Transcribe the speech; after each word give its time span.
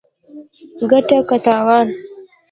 ګټه 0.89 1.19
که 1.27 1.37
تاوان 1.45 1.87